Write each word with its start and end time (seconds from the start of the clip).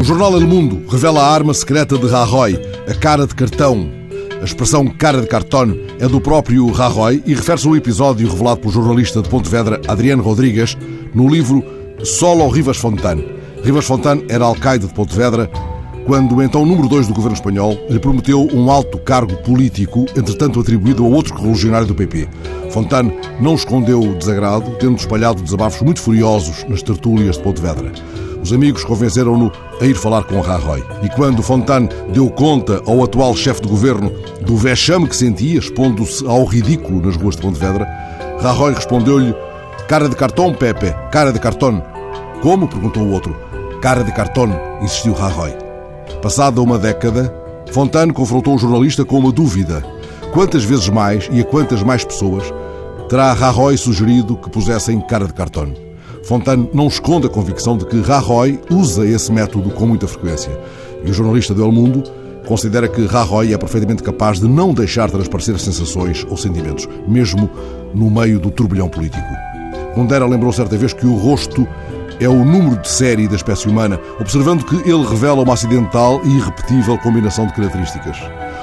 O 0.00 0.04
jornal 0.04 0.36
El 0.36 0.46
Mundo 0.46 0.82
revela 0.88 1.22
a 1.22 1.32
arma 1.32 1.52
secreta 1.52 1.98
de 1.98 2.06
Rajoy, 2.06 2.60
a 2.88 2.94
cara 2.94 3.26
de 3.26 3.34
cartão. 3.34 3.90
A 4.40 4.44
expressão 4.44 4.86
cara 4.86 5.20
de 5.20 5.26
cartão 5.26 5.76
é 5.98 6.06
do 6.06 6.20
próprio 6.20 6.70
Rajoy 6.70 7.22
e 7.26 7.34
refere-se 7.34 7.66
ao 7.66 7.76
episódio 7.76 8.28
revelado 8.28 8.60
pelo 8.60 8.72
jornalista 8.72 9.20
de 9.20 9.28
Pontevedra, 9.28 9.80
Adriano 9.88 10.22
Rodrigues, 10.22 10.76
no 11.14 11.28
livro 11.28 11.64
Solo 12.04 12.48
Rivas 12.48 12.76
Fontane. 12.76 13.26
Rivas 13.64 13.84
Fontane 13.84 14.24
era 14.28 14.44
alcaide 14.44 14.86
de 14.86 14.94
Pontevedra 14.94 15.50
quando 16.04 16.36
o 16.36 16.42
então 16.42 16.66
número 16.66 16.88
2 16.88 17.06
do 17.06 17.14
governo 17.14 17.36
espanhol 17.36 17.78
lhe 17.88 17.98
prometeu 17.98 18.48
um 18.52 18.70
alto 18.70 18.98
cargo 18.98 19.36
político, 19.38 20.04
entretanto 20.16 20.60
atribuído 20.60 21.04
a 21.04 21.08
outro 21.08 21.34
revolucionário 21.34 21.86
do 21.86 21.94
PP. 21.94 22.28
Fontane 22.72 23.14
não 23.38 23.54
escondeu 23.54 24.00
o 24.00 24.14
desagrado, 24.14 24.70
tendo 24.80 24.96
espalhado 24.96 25.42
desabafos 25.42 25.82
muito 25.82 26.00
furiosos 26.00 26.64
nas 26.66 26.82
tertúlias 26.82 27.36
de 27.36 27.42
Pontevedra. 27.42 27.92
Os 28.42 28.50
amigos 28.52 28.82
convenceram-no 28.82 29.52
a 29.80 29.84
ir 29.84 29.94
falar 29.94 30.24
com 30.24 30.40
Rajoy. 30.40 30.82
E 31.02 31.08
quando 31.10 31.42
Fontane 31.42 31.88
deu 32.12 32.30
conta 32.30 32.82
ao 32.86 33.04
atual 33.04 33.36
chefe 33.36 33.60
de 33.60 33.68
governo 33.68 34.10
do 34.40 34.56
vexame 34.56 35.06
que 35.06 35.14
sentia, 35.14 35.58
expondo-se 35.58 36.26
ao 36.26 36.44
ridículo 36.44 37.04
nas 37.04 37.14
ruas 37.14 37.36
de 37.36 37.42
Pontevedra, 37.42 37.86
Rajoy 38.40 38.72
respondeu-lhe: 38.72 39.34
Cara 39.86 40.08
de 40.08 40.16
cartão, 40.16 40.54
Pepe, 40.54 40.94
cara 41.12 41.30
de 41.30 41.38
cartão. 41.38 41.82
Como? 42.40 42.66
perguntou 42.66 43.02
o 43.02 43.12
outro. 43.12 43.36
Cara 43.82 44.02
de 44.02 44.12
cartão, 44.12 44.50
insistiu 44.80 45.12
Rajoy. 45.12 45.54
Passada 46.22 46.62
uma 46.62 46.78
década, 46.78 47.32
Fontane 47.70 48.12
confrontou 48.12 48.54
o 48.54 48.58
jornalista 48.58 49.04
com 49.04 49.18
uma 49.18 49.30
dúvida. 49.30 49.84
Quantas 50.32 50.64
vezes 50.64 50.88
mais 50.88 51.28
e 51.30 51.40
a 51.42 51.44
quantas 51.44 51.82
mais 51.82 52.04
pessoas 52.04 52.44
terá 53.08 53.32
Rajoy 53.32 53.76
sugerido 53.76 54.36
que 54.36 54.50
pusessem 54.50 55.00
cara 55.00 55.26
de 55.26 55.34
cartão? 55.34 55.72
Fontane 56.24 56.68
não 56.72 56.86
esconde 56.86 57.26
a 57.26 57.30
convicção 57.30 57.76
de 57.76 57.84
que 57.84 58.00
Rajoy 58.00 58.60
usa 58.70 59.04
esse 59.04 59.32
método 59.32 59.70
com 59.70 59.86
muita 59.86 60.06
frequência. 60.06 60.50
E 61.04 61.10
o 61.10 61.12
jornalista 61.12 61.52
do 61.52 61.62
El 61.62 61.72
Mundo 61.72 62.02
considera 62.46 62.88
que 62.88 63.06
Rajoy 63.06 63.52
é 63.52 63.58
perfeitamente 63.58 64.02
capaz 64.02 64.40
de 64.40 64.48
não 64.48 64.72
deixar 64.72 65.10
transparecer 65.10 65.58
sensações 65.58 66.26
ou 66.28 66.36
sentimentos, 66.36 66.88
mesmo 67.06 67.50
no 67.94 68.10
meio 68.10 68.38
do 68.38 68.50
turbilhão 68.50 68.88
político. 68.88 69.26
Gondera 69.94 70.26
lembrou 70.26 70.52
certa 70.52 70.76
vez 70.76 70.92
que 70.92 71.06
o 71.06 71.16
rosto 71.16 71.66
é 72.20 72.28
o 72.28 72.44
número 72.44 72.80
de 72.80 72.88
série 72.88 73.26
da 73.26 73.36
espécie 73.36 73.68
humana, 73.68 73.98
observando 74.20 74.64
que 74.64 74.76
ele 74.88 75.04
revela 75.04 75.42
uma 75.42 75.54
acidental 75.54 76.20
e 76.24 76.36
irrepetível 76.36 76.96
combinação 76.98 77.46
de 77.46 77.52
características. 77.52 78.16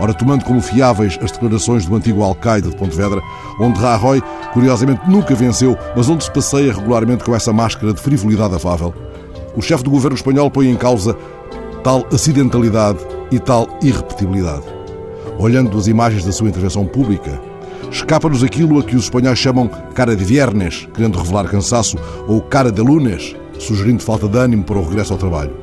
Ora, 0.00 0.14
tomando 0.14 0.44
como 0.44 0.62
fiáveis 0.62 1.18
as 1.22 1.30
declarações 1.30 1.84
do 1.84 1.94
antigo 1.94 2.22
alcaide 2.22 2.70
de 2.70 2.76
Pontevedra, 2.76 3.20
onde 3.60 3.78
Rajoy, 3.78 4.22
curiosamente, 4.54 5.02
nunca 5.06 5.34
venceu, 5.34 5.76
mas 5.94 6.08
onde 6.08 6.24
se 6.24 6.32
passeia 6.32 6.72
regularmente 6.72 7.22
com 7.22 7.36
essa 7.36 7.52
máscara 7.52 7.92
de 7.92 8.00
frivolidade 8.00 8.54
afável, 8.54 8.94
o 9.54 9.60
chefe 9.60 9.84
do 9.84 9.90
governo 9.90 10.16
espanhol 10.16 10.50
põe 10.50 10.70
em 10.70 10.76
causa 10.76 11.14
tal 11.84 12.06
acidentalidade 12.12 12.98
e 13.30 13.38
tal 13.38 13.68
irrepetibilidade. 13.82 14.64
Olhando 15.38 15.76
as 15.76 15.86
imagens 15.86 16.24
da 16.24 16.32
sua 16.32 16.48
intervenção 16.48 16.86
pública, 16.86 17.40
escapa-nos 17.90 18.42
aquilo 18.42 18.78
a 18.78 18.82
que 18.82 18.96
os 18.96 19.04
espanhóis 19.04 19.38
chamam 19.38 19.68
cara 19.94 20.16
de 20.16 20.24
viernes, 20.24 20.88
querendo 20.94 21.18
revelar 21.18 21.44
cansaço, 21.44 21.98
ou 22.26 22.40
cara 22.40 22.72
de 22.72 22.80
lunes, 22.80 23.36
sugerindo 23.58 24.02
falta 24.02 24.26
de 24.28 24.38
ânimo 24.38 24.64
para 24.64 24.78
o 24.78 24.88
regresso 24.88 25.12
ao 25.12 25.18
trabalho. 25.18 25.54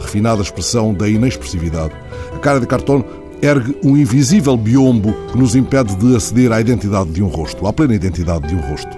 Refinada 0.00 0.42
expressão 0.42 0.92
da 0.92 1.08
inexpressividade. 1.08 1.92
A 2.34 2.38
cara 2.38 2.60
de 2.60 2.66
cartão 2.66 3.04
ergue 3.42 3.76
um 3.82 3.96
invisível 3.96 4.56
biombo 4.56 5.12
que 5.30 5.38
nos 5.38 5.54
impede 5.54 5.94
de 5.96 6.16
aceder 6.16 6.52
à 6.52 6.60
identidade 6.60 7.10
de 7.10 7.22
um 7.22 7.28
rosto, 7.28 7.66
à 7.66 7.72
plena 7.72 7.94
identidade 7.94 8.48
de 8.48 8.54
um 8.54 8.60
rosto. 8.60 8.96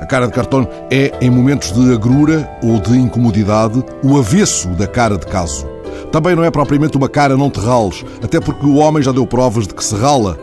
A 0.00 0.06
cara 0.06 0.26
de 0.26 0.32
cartão 0.32 0.68
é, 0.90 1.12
em 1.20 1.30
momentos 1.30 1.72
de 1.72 1.92
agrura 1.92 2.48
ou 2.62 2.80
de 2.80 2.96
incomodidade, 2.96 3.82
o 4.02 4.16
avesso 4.16 4.68
da 4.70 4.86
cara 4.86 5.18
de 5.18 5.26
caso. 5.26 5.66
Também 6.12 6.34
não 6.34 6.44
é 6.44 6.50
propriamente 6.50 6.96
uma 6.96 7.08
cara 7.08 7.36
não 7.36 7.50
te 7.50 7.60
rales, 7.60 8.04
até 8.22 8.40
porque 8.40 8.64
o 8.64 8.76
homem 8.76 9.02
já 9.02 9.12
deu 9.12 9.26
provas 9.26 9.66
de 9.66 9.74
que 9.74 9.84
se 9.84 9.94
rala. 9.94 10.38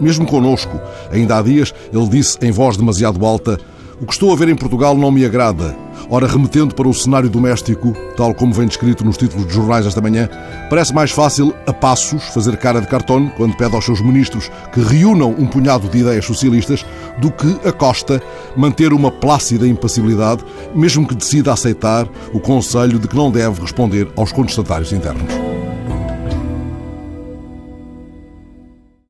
Mesmo 0.00 0.26
conosco, 0.26 0.80
ainda 1.12 1.38
há 1.38 1.42
dias, 1.42 1.72
ele 1.92 2.08
disse 2.08 2.38
em 2.42 2.50
voz 2.50 2.76
demasiado 2.76 3.24
alta: 3.24 3.60
O 4.00 4.06
que 4.06 4.12
estou 4.12 4.32
a 4.32 4.36
ver 4.36 4.48
em 4.48 4.56
Portugal 4.56 4.96
não 4.96 5.10
me 5.10 5.24
agrada. 5.24 5.83
Ora, 6.08 6.26
remetendo 6.26 6.74
para 6.74 6.88
o 6.88 6.94
cenário 6.94 7.30
doméstico, 7.30 7.94
tal 8.16 8.34
como 8.34 8.52
vem 8.52 8.66
descrito 8.66 9.04
nos 9.04 9.16
títulos 9.16 9.46
de 9.46 9.54
jornais 9.54 9.86
esta 9.86 10.00
manhã, 10.00 10.28
parece 10.68 10.94
mais 10.94 11.10
fácil, 11.10 11.54
a 11.66 11.72
passos, 11.72 12.22
fazer 12.24 12.56
cara 12.56 12.80
de 12.80 12.86
cartão 12.86 13.28
quando 13.36 13.56
pede 13.56 13.74
aos 13.74 13.84
seus 13.84 14.00
ministros 14.00 14.50
que 14.72 14.80
reúnam 14.80 15.30
um 15.30 15.46
punhado 15.46 15.88
de 15.88 15.98
ideias 15.98 16.24
socialistas, 16.24 16.84
do 17.18 17.30
que 17.30 17.66
a 17.66 17.72
Costa 17.72 18.22
manter 18.56 18.92
uma 18.92 19.10
plácida 19.10 19.66
impassibilidade, 19.66 20.44
mesmo 20.74 21.06
que 21.06 21.14
decida 21.14 21.52
aceitar 21.52 22.08
o 22.32 22.40
conselho 22.40 22.98
de 22.98 23.08
que 23.08 23.16
não 23.16 23.30
deve 23.30 23.60
responder 23.60 24.08
aos 24.16 24.32
contestatários 24.32 24.92
internos. 24.92 25.43